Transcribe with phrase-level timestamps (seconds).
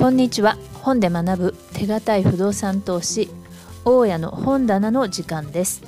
[0.00, 0.56] こんにちは。
[0.82, 3.28] 本で学ぶ手堅い不動産投資
[3.84, 5.82] 大家の本棚の時間です。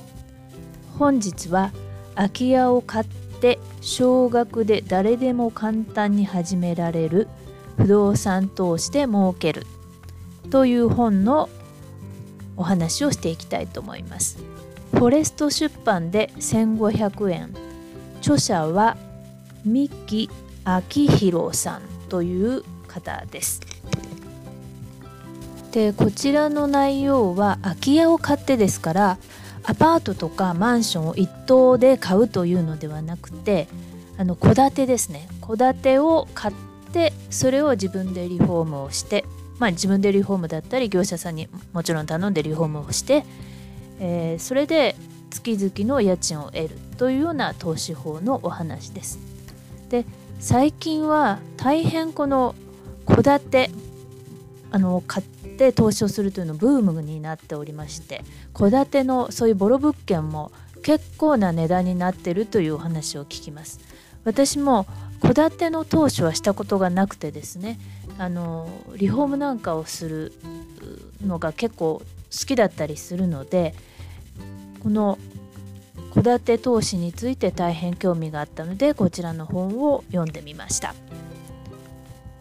[0.98, 1.72] 本日は
[2.14, 7.26] 空き家を買って少額で誰でも簡単に始められる
[7.78, 9.66] 不動産投資で儲ける
[10.50, 11.48] という本の
[12.58, 14.36] お話をしていきたいと思います。
[14.90, 17.54] フォレスト出版で1500円。
[18.18, 18.98] 著者は
[19.64, 20.28] 三木
[20.66, 23.60] 明弘さんという方です
[25.72, 29.18] でこちらの内容は空き家を買ってですから
[29.64, 33.68] アパートとかマンションを一棟で買うというのではなくて
[34.18, 36.54] あの戸建てですね戸建てを買っ
[36.92, 39.24] てそれを自分でリフォームをして
[39.58, 43.24] まあ自分でリフォームだったり業者さんにもちろん頼んでリフォームをして、
[44.00, 44.96] えー、それで
[45.30, 49.18] 月々の家賃を得るというような投資法のお話です。
[49.88, 50.04] で
[50.40, 52.54] 最近は大変この
[53.06, 53.70] 戸建て
[54.70, 58.22] あの買って投資をするというのブームになっておりまして
[58.54, 60.50] 戸建てのそういうボロ物件も
[60.82, 63.80] 結構な値段になってるというお話を聞きます
[64.24, 64.86] 私も
[65.20, 67.78] 戸建ての投資はしたことがなくてですね
[68.18, 70.32] あのリフォームなんかをする
[71.24, 72.04] のが結構好
[72.46, 73.74] きだったりするので
[74.82, 75.18] この
[76.14, 80.94] 戸建て投資について大変興味があったのでこちらの本を読んでみました。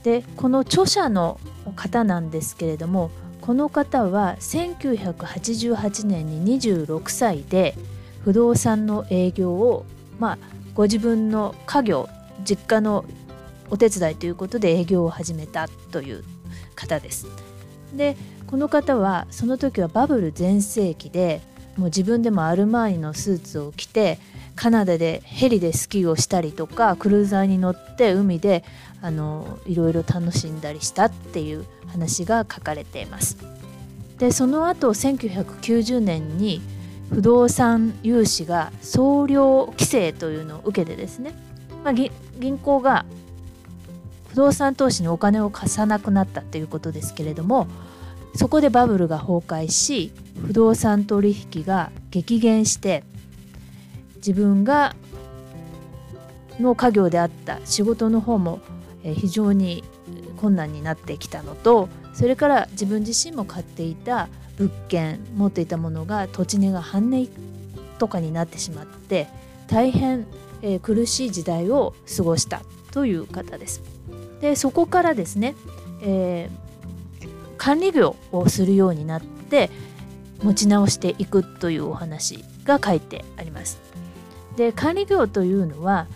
[0.03, 1.39] でこの著者の
[1.75, 7.75] 方なんですけれどもこの方は1988年に26歳で
[8.23, 9.85] 不動産の営業を、
[10.19, 10.37] まあ、
[10.73, 12.09] ご自分の家業
[12.43, 13.05] 実家の
[13.69, 16.23] お手伝いということで営業を始めたという
[16.75, 17.27] 方です。
[17.95, 18.15] で
[18.47, 21.41] この方はその時はバブル全盛期で
[21.77, 24.19] もう自分でもアルマーニのスーツを着て
[24.55, 28.63] カナダでヘリでスキーをしたりとかクルーザーに乗って海で
[29.01, 33.37] あのいろいろ楽しんだりしたっていう話が書かれています。
[34.19, 36.61] でその後1990年に
[37.09, 41.33] 不動産融資が総量規制というのを受けてですね、
[41.83, 43.05] まあ、銀行が
[44.29, 47.67] 不動産投資にお金を貸さなくなったということですけれども
[48.35, 50.13] そこでバブルが崩壊し
[50.45, 53.03] 不動産取引が激減して
[54.17, 54.95] 自分が
[56.59, 58.61] の家業であった仕事の方も
[59.03, 59.83] 非常に
[60.37, 67.29] 困難になってきたのとそれから自分自身も買っていた物件持っていたものが土地値が半値
[67.97, 69.27] とかになってしまって
[69.67, 70.27] 大変、
[70.61, 73.81] えー、苦しい時代を過ごしたという方です。
[74.41, 75.55] でそこからですね、
[76.01, 79.69] えー、管理業をするようになって
[80.43, 83.79] 持ち直していくというお話が書いてあります。
[84.57, 86.07] で管理業というのは、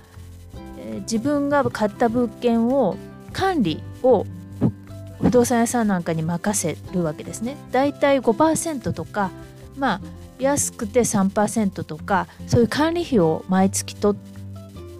[0.97, 2.97] ー、自分が買った物件を
[3.33, 4.25] 管理を
[5.21, 7.57] 不動産屋さんなんかに任せるわけですね。
[7.71, 9.31] だいたい5%とか
[9.77, 10.01] まあ
[10.39, 14.15] 安くて3%とかそういう管理費を毎月と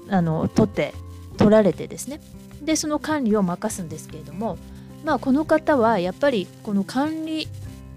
[0.10, 0.94] あの取って
[1.38, 2.22] 取られてですね
[2.62, 4.58] でその管理を任すんですけれども
[5.04, 7.48] まあこの方はやっぱりこの管理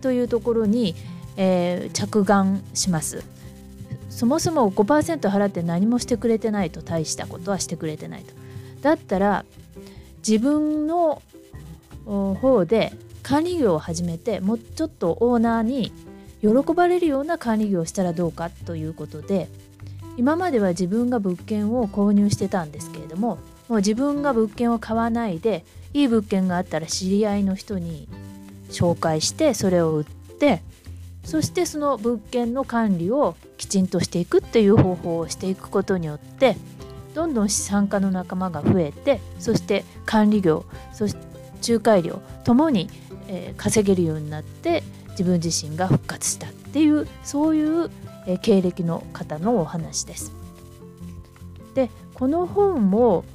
[0.01, 0.95] というところに、
[1.37, 3.25] えー、着眼します。
[4.19, 8.35] そもそも5%払って何もしてくれてないと大したことはしてくれてないと。
[8.83, 9.45] だったら
[10.27, 11.23] 自分の
[12.05, 12.93] 方で
[13.23, 15.93] 管理業を始めてもうちょっとオーナーに
[16.43, 19.49] 喜ばれるような管理業をしたらどうかということで
[20.17, 25.65] 今までは自分が物件を購入してたんですけれどももう自分が物件を買わないで
[25.95, 28.09] いい物件があったら知り合いの人に
[28.71, 30.63] 紹介してそれを売って
[31.29, 36.57] そしてその物件の管理をきちんとしていくっていう方法をしていくことによって
[37.13, 41.21] どんどん資産家の仲間が増えてそして管理業そして
[41.75, 42.89] 仲介料ともに、
[43.27, 47.91] えー、稼げるようになって自分自身が復活したっていうそういう、
[48.27, 50.33] えー、経歴の方のお話です。
[51.75, 53.27] でこの本も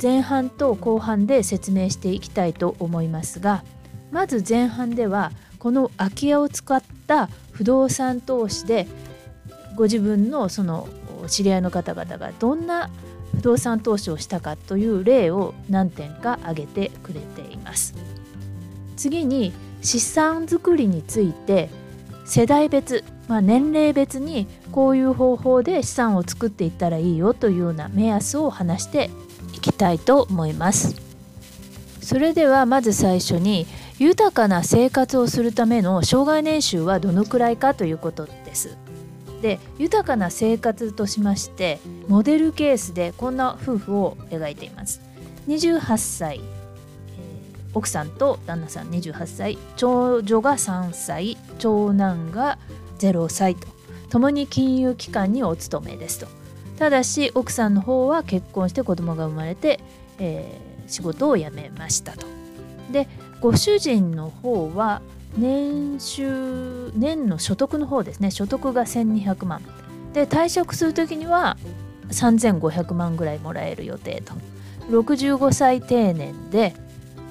[0.00, 3.64] 前半と後半で説明していきたいと思いますが
[4.10, 8.88] まず前半ではこの空き家を使った不動産投資で
[9.76, 10.88] ご自分のその
[11.28, 12.90] 知り合いの方々がどんな
[13.36, 17.94] 不動産投資をしたかという例を何点か挙げてくれています。
[18.96, 21.70] 次に資産作りについて
[22.24, 29.10] 世代別、まあ、年齢別にこういう方法で資産を作っていったらいいよというような目安を話して
[29.54, 30.96] いきたいと思います。
[32.00, 33.68] それではまず最初に
[34.02, 38.76] 豊かな生活をするための障害年収はどのくらいかということです。
[39.42, 41.78] で豊かな生活としまして
[42.08, 45.00] モデルケースでこんな夫婦を描いています。
[45.46, 46.42] 28歳、え
[47.74, 52.58] 奥さんと旦那さん28歳長女が3歳長男が
[52.98, 53.68] 0歳と
[54.10, 56.26] 共に金融機関にお勤めですと
[56.76, 59.80] ただし奥さんの方は結婚して子供が生まれて、
[60.18, 62.26] えー、仕事を辞めましたと
[62.92, 63.08] で
[63.42, 65.02] ご主人の方は
[65.36, 68.30] 年収年の所得の方ですね。
[68.30, 69.60] 所得が1200万。
[70.12, 71.56] で退職する時には
[72.10, 74.34] 3500万ぐらいもらえる予定と。
[74.90, 76.72] 65歳定年で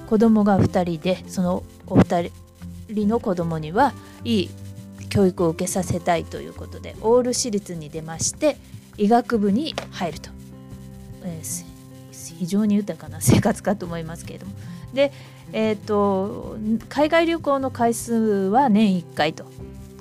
[0.10, 2.30] 子供が2人でそのお二
[2.90, 3.94] 人の子供には
[4.26, 4.50] いい
[5.08, 8.58] 教育を受けさせたいということでオール私立に出まして
[8.98, 10.30] 医学部に入ると、
[11.24, 11.66] えー、
[12.38, 14.52] 非常に豊かな生活かと思いますけれども。
[14.94, 15.12] で、
[15.54, 16.58] えーと、
[16.90, 19.46] 海外旅行の回数は年1回と。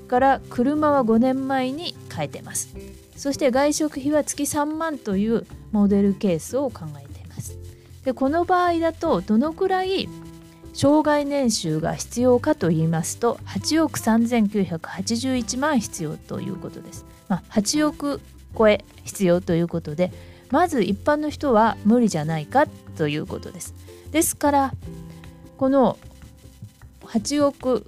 [0.08, 2.74] から車は5年前に変えてます。
[3.16, 7.56] そして外食費は月3万というモデルケースを考えています。
[8.04, 10.08] でこの場合だとどのくらい
[10.72, 18.20] 障害年収が必要かと言いますと8億3981万必要ということです、まあ、8億
[18.56, 20.12] 超え必要ということで
[20.50, 22.66] まず一般の人は無理じゃないか
[22.96, 23.74] ということです。
[24.10, 24.74] ですから
[25.56, 25.98] この
[27.02, 27.86] 8億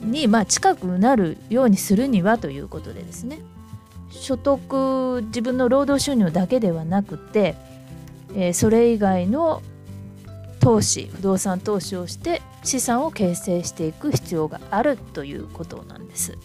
[0.00, 3.40] にま近くなるようにするにはということでですね
[4.10, 7.54] 所得自分の労働収入だけではなくて、
[8.34, 9.62] え、それ以外の
[10.58, 16.36] 投資不動産投資をして資産を形成していく必要があるということなんです。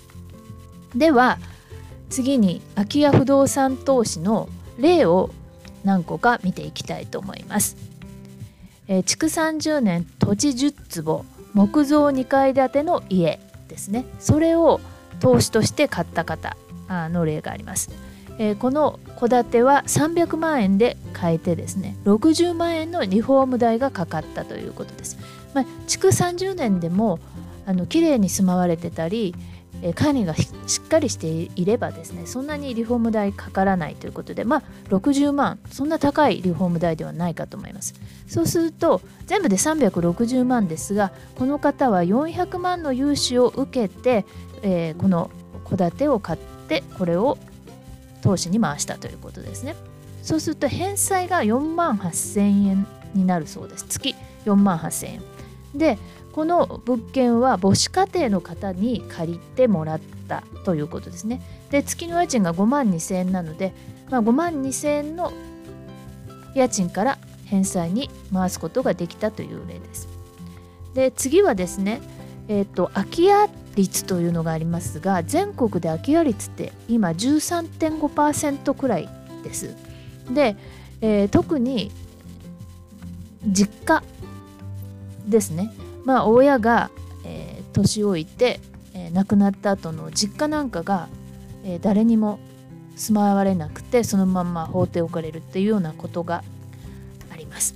[0.95, 1.39] では
[2.09, 4.47] 次に空き家不動産投資の
[4.79, 5.31] 例を
[5.83, 7.75] 何個か見ていきたいと思います。
[8.87, 14.79] えー、築30年土地10坪木造2階建ての家ですねそれを
[15.19, 16.57] 投資として買った方
[16.89, 17.89] の例があります。
[18.37, 25.17] えー、この戸建ては300万円で買えてですね60万円のリフォーム代がかかったということです。
[25.53, 27.19] まあ、築30年でも
[27.65, 29.33] あの綺麗に住まわれてたり
[29.81, 30.49] え管理がし
[30.83, 37.93] っかりしていればですねそんなにリフォーム代かからないということでまあ60万そんな高いリフォーム代ではないかと思います。
[38.27, 44.25] そうすると全部で360万ですがこの方は400万の融資を受けて、
[44.61, 45.29] えー、この
[45.69, 47.37] 戸建てを買ってこれを
[48.21, 49.75] 投資に回したということですね。
[50.23, 53.85] そうすると返済が4万8000円になるそうです。
[53.87, 55.21] 月4万8000円。
[55.75, 55.99] で
[56.35, 61.41] この物件は母子家庭の方に借りてもらったということですね。
[61.71, 63.73] で月の家賃が5万2000円なので、
[64.09, 65.31] まあ、5万2000円の
[66.53, 70.09] 家賃から返済に回すことができたという例です。
[70.93, 72.01] で次はですね、
[72.49, 79.07] えーと、空き家率というのがありますが全国で空き家率って今13.5%くらい
[79.41, 79.73] です。
[80.29, 80.57] で、
[80.99, 81.91] えー、特に
[83.47, 84.03] 実家
[85.29, 85.71] ですね
[86.05, 86.89] まあ親が、
[87.25, 88.59] えー、年老いて、
[88.93, 91.09] えー、亡くなった後の実家なんかが、
[91.63, 92.39] えー、誰にも
[92.95, 96.43] 住まわれなくてそのまま放っておかれるっていうようなことが
[97.31, 97.75] あります。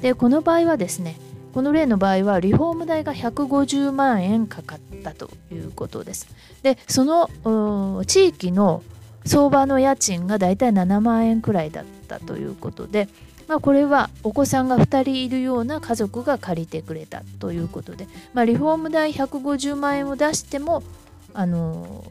[0.00, 1.16] でこの場合はですね
[1.52, 6.28] この例の場合はリフォーム代が150万円かかったということです。
[6.62, 8.82] でその地域の
[9.24, 13.08] 相場の家賃がだいたい7万円くらいだったということで
[13.50, 20.84] まあ、これはお子さんが2人いるような家族が借りてくれたということで、まあ、リフォーム代150万円を出しても、
[21.34, 22.04] あの、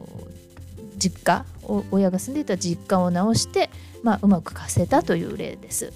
[0.98, 1.46] 実家
[1.90, 3.70] 親が住んでいた実家を直して、
[4.02, 5.94] まあ、うまく貸せたという例です。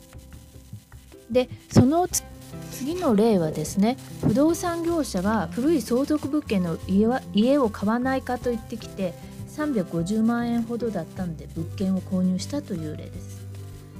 [1.31, 2.09] でその
[2.71, 9.13] 次の例はですね不動産業者が古い相続物件の家は家を買わないかと言ってきて
[9.57, 13.45] 350万円ほどだったので物件を購入したという例です。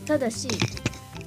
[0.07, 0.49] ただし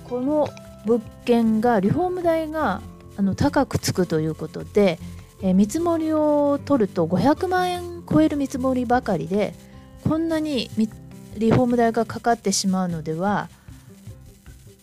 [0.10, 0.50] この
[0.86, 2.82] 物件がリフォーム代が
[3.18, 5.00] あの高くつくということで、
[5.42, 9.54] えー、見積もりを取ると500万円超える見積もりばかりで
[10.04, 10.70] こんなに
[11.38, 13.50] リフォーム代がかかってしまうのでは、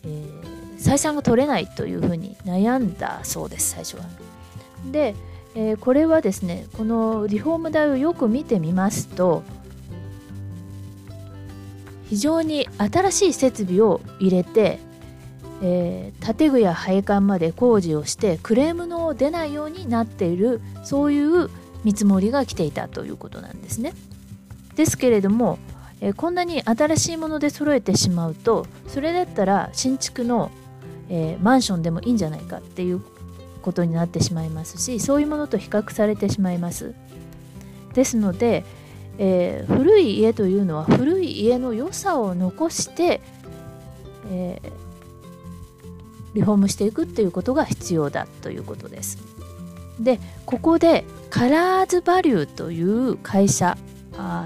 [0.04, 4.04] えー、採算が取れないというふうに悩んだそうです最初は。
[4.90, 5.14] で、
[5.54, 9.42] えー、これはですねこのリフォーム代をよく見てみますと
[12.10, 14.78] 非常に新しい設備を入れて
[15.62, 21.48] えー、建具や配管まで工事をしてクレームの出ないようになっているそういう
[21.84, 23.92] 見積もりが来ていたということなんですね。
[24.74, 25.58] ですけれども、
[26.00, 30.50] えー、こんなに新しいもので揃えてしまうとそれだったら新築の、
[31.08, 33.00] えー、マンションでもいいんじゃないかっていう
[33.62, 36.94] ことになってしまいますしそういうものと比較されてしまいます。
[37.94, 38.64] ですので、
[39.18, 43.20] えー、古い家というのは古い家の良さを残して、
[44.30, 44.83] えー
[46.34, 49.18] リフォームしていくっていうことが必要だということです。
[49.98, 53.78] でここでカラーズバリューという会社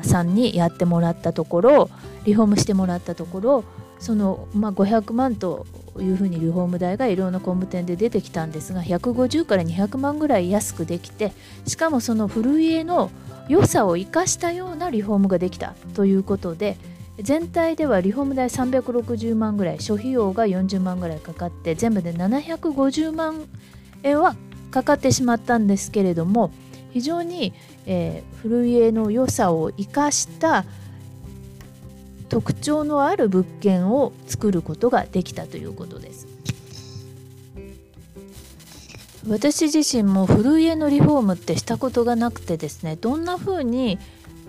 [0.03, 1.91] さんにやってもらったところ
[2.25, 3.65] リフォームしてもらったところ
[3.99, 5.67] その、まあ、500万と
[5.99, 11.33] いうふうにリフォーム代がいろんな工務店で出てきたんですが150から200万ぐらい安くできて
[11.67, 13.11] しかもその古家の
[13.49, 16.77] 良さを生かしたようなリフォームができたということで
[17.21, 23.47] 全体ではリフォーム代360万ぐらい諸費用が40万ぐらいかかって全部で750万
[24.05, 24.37] 円は
[24.71, 26.53] かかってしまったんですけれども
[26.93, 27.53] 非常に、
[27.87, 30.65] えー、古家の良さを生かした
[32.29, 36.29] 特徴のある物件を作ることができたということです。
[39.27, 43.99] 私自身も古家のリフォームってしたことがなくてですねどんな風に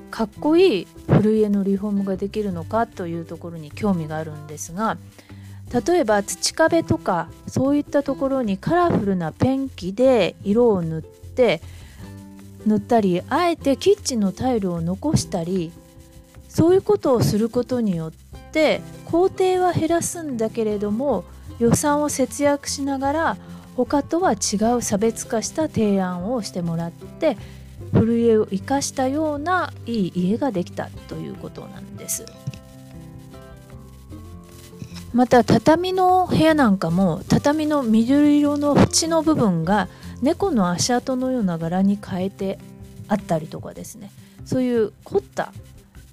[0.09, 4.97] かっこいい古家のリフォームができるのかというところに興味があるんですが
[5.85, 11.61] 例えば土壁とかそういったところにカラフルなペンキで色を塗って
[12.65, 15.71] 塗ったりあえてキッチンのタイルを残したり
[16.47, 18.11] そういうことをすることによっ
[18.51, 21.23] て工程は減らすんだけれども
[21.59, 23.37] 予算を節約しながら
[23.75, 27.37] 他とは違う差別化した提案をしてもらって
[27.91, 32.25] 古家を生かしたようないい家ができたということなんです。
[35.13, 39.87] また畳の部屋なんかも畳の緑色の縁の部分が
[40.21, 42.59] 猫の足跡のような柄に変えて
[43.07, 44.11] あったりとかですね
[44.45, 45.51] そういう凝った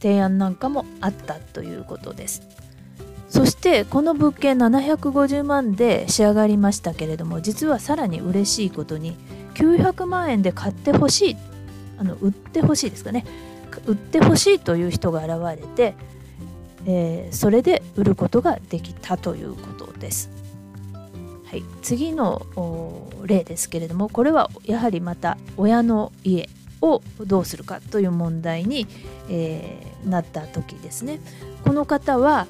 [0.01, 2.43] 提案なんかもあったということです
[3.29, 9.17] そしてこの物件750万で仕上がりましたけれども実はさらに嬉しいことに
[9.55, 11.37] 900万円で買ってほしい
[11.99, 13.25] あの売ってほしいですかね。
[13.87, 15.95] 売ってほしいという人が現れて、
[16.87, 20.31] えー、それで売ることができたということです。
[21.45, 22.47] はい、次の
[23.25, 26.49] 例ですけれどもこれはやはりまた親の家
[26.83, 28.87] をどうするかという問題に、
[29.31, 31.21] えー、なった時ですね。
[31.65, 32.47] この方は、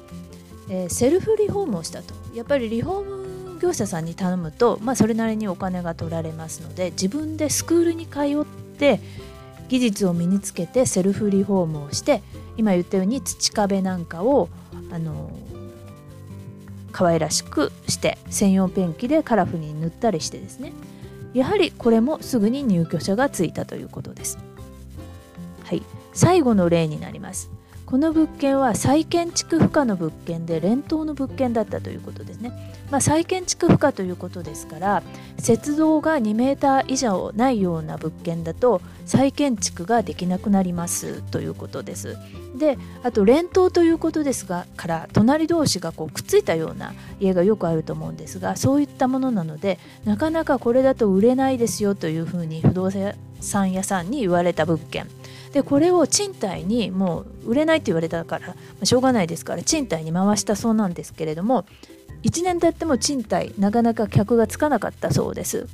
[0.69, 2.13] えー、セルフリフォームをしたと。
[2.33, 3.27] やっぱりリフォーム
[3.59, 8.99] 業者さんに頼むと、まあ、それなりにお金が取られますので自分でスクールに通って
[9.69, 12.21] 技術を身につけてセルフリフォームをして
[12.57, 14.49] 今言ったように土壁なんかを
[14.91, 15.31] あの
[16.91, 20.73] 可愛らしくして専用ペンキでカラフルに塗ったりしてですね
[21.33, 24.39] やはりこれもすぐに入居者がついたということです。
[25.63, 25.83] はい、
[26.13, 27.51] 最後の例になります。
[27.87, 32.51] この物件は再建築不可の物件で連棟の物件だったということですね。
[32.91, 35.03] まあ、再建築不可ということですから
[35.45, 42.17] 雪道が2メーター以上ないような物件だと再建築ができなくなりますということです。
[42.57, 52.89] であと連棟ということですがから隣同士がこうくっついたような家がよくあると思うんですがそういったものなのでなかなかこれだと売れないですよというふうに不動
[53.39, 55.07] 産屋さんに言われた物件
[55.57, 61.65] でこれを賃貸にもう売れないって言われたから、まあ、しょうがないですから賃貸に回したそうなんですけれども
[62.21, 65.67] 1年経っても賃貸なかなか客がつかなかったそうです。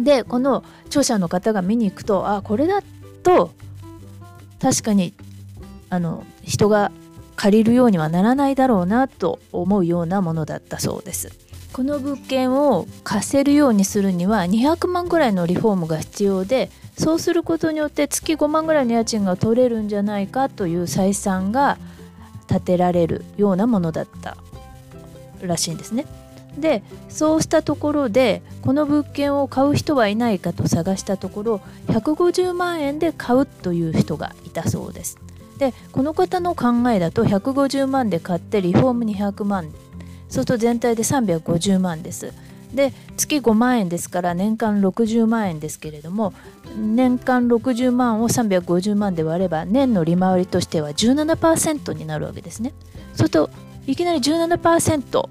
[0.00, 2.82] でこの著者の方が見に行くとあこれだ
[3.22, 3.52] と
[4.60, 5.14] 確かに
[5.88, 6.90] あの人が
[7.36, 11.30] 借りるようにはならないだろうなと思うようなものだったそうです。
[11.72, 21.78] この物件を貸せるようにするには200万ぐらいのリフォームが必要でそうすることによって月5万ぐらいの家賃が取れるんじゃないかという採算が
[22.48, 24.36] 立てられるようなものだった
[25.40, 26.06] らしいんですね。
[26.58, 35.18] でそうしたところでこの物件を買う人はいないかと探したところ150万円で買うという人がいたそうです。
[35.58, 39.70] でこの方の考えだと150万で買ってリフォーム200万
[40.28, 42.32] そうすると全体で350万です。
[42.74, 46.32] で月5万円ですから年間60万円ですけれども
[46.76, 52.72] 年間60万を350万で割れば年の利回りとしては17%になるわけですね。
[53.14, 53.50] そうすると
[53.86, 55.28] いきなり17%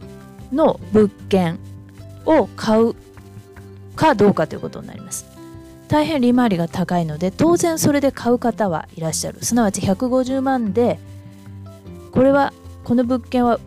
[0.53, 1.60] の物件
[2.25, 2.95] を買う
[3.95, 5.25] かどうかということになります。
[5.88, 11.00] 大変利回りが高いので当然それで買う方はいらっしゃるすなわち150万で
[12.13, 12.53] これは
[12.86, 13.60] この物件は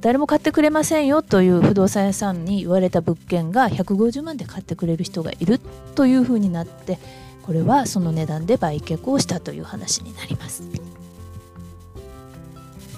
[0.00, 5.60] 誰も買ってくれませんよという不動産屋さんに言われた物件が150万で買ってくれる人がいる
[5.94, 6.98] というふうになって
[7.42, 10.62] これはその値段で売却をしたという話になります。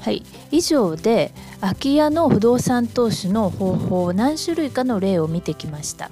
[0.01, 6.11] はい、以上で空き家の不動産投資の方法何種類かの例を見てきました。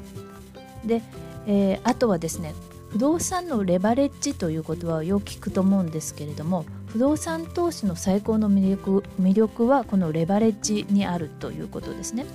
[0.84, 1.02] で
[1.46, 2.54] えー、あとはですね
[2.90, 12.26] 不動産のレバレッジという言葉をよく聞くと思うんですけれども不動産投資の最高の魅力魅力はこのレバレッジにあるということですね。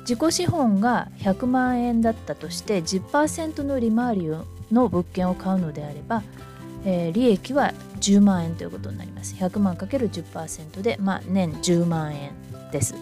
[0.00, 4.28] 自己資本が100万円だったとして10%の利回り
[4.72, 6.22] の物件を買うのであれば、
[6.84, 9.34] えー、利益は10万円ということになります。
[9.34, 12.30] 100万 ×10% で、まあ、年10万円
[12.70, 12.94] です。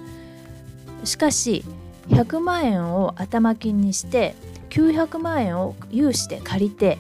[1.05, 1.65] しかし
[2.09, 4.35] 100万円を頭金にして
[4.71, 6.99] 900万円を融資で借りて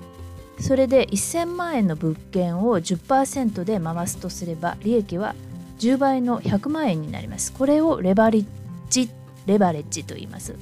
[0.60, 5.34] それで1000万円の物件を10%で回すとすれば利益は
[5.78, 7.52] 10倍の100万円になります。
[7.52, 8.46] これをレバレッ
[8.88, 9.10] ジ
[9.46, 10.54] レバレッジと言います。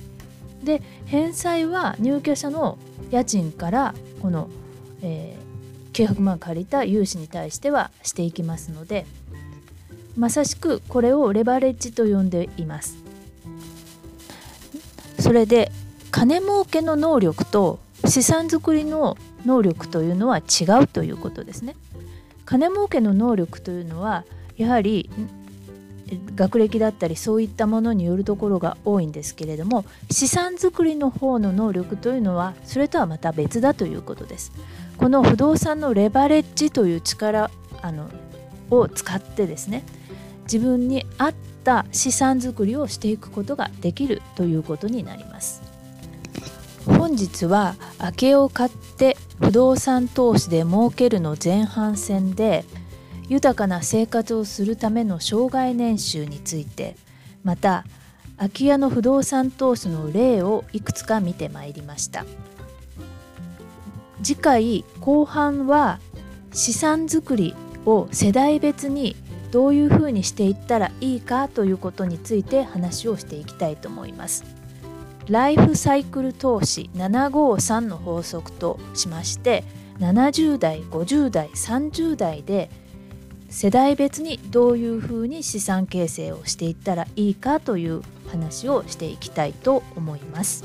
[0.62, 2.78] で返済は入居者の
[3.10, 4.48] 家賃からこの、
[5.02, 9.04] えー、900万借りた融資に対してはしていきますので
[10.16, 12.96] まさしくこれをレバレッジと呼んでいます。
[15.18, 15.70] それで
[16.10, 21.76] 金儲けの能力と資産作りの能力というのは違うということですね。
[22.44, 24.24] 金儲けの能力というのは
[24.56, 25.10] やはり
[26.34, 34.52] 学歴だったりそういったものによるところが多いんですけれども資産作りの方の能力というのはそれとはまた別だということです。
[34.96, 37.50] この不動産のレバレッジという力
[37.82, 38.08] あの
[38.70, 39.82] を使ってですね
[40.44, 41.34] 自分に合っ
[41.64, 45.73] た資産作りをしていくことができるということになります。
[46.86, 52.64] 本日は空き家を買って不動産投資で儲けるの前半戦で
[53.28, 56.96] 豊かな生活をするための障害年収について
[57.42, 57.84] また
[58.36, 62.24] 空き家の不動産投資の例をいくつか見てまいりました。
[64.22, 66.00] 次回後半は
[66.52, 69.16] 資産作りを世代別に
[69.50, 74.44] どういうふうにしていったらいいかということについて話をしていきたいと思います。
[75.28, 79.64] ライフサイクル投資753の法則としまして
[79.98, 82.68] 70代50代30代で
[83.48, 90.64] 世代別にどういうふうに資産形成をしていったらいいかという話をしていきたいと思います。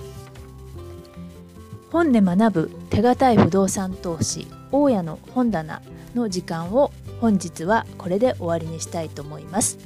[1.91, 5.81] 本で学ぶ手堅い不動産投資大家の本棚
[6.15, 6.91] の時間を
[7.21, 9.77] 本日はこれで終わりにしたいと思います。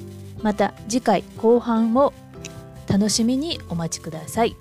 [0.42, 2.12] また次回後半を
[2.86, 4.56] 楽しみにお待ちください。